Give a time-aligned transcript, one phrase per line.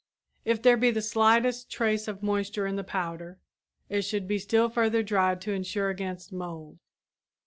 [0.45, 3.37] If there be the slightest trace of moisture in the powder,
[3.87, 6.79] it should be still further dried to insure against mold.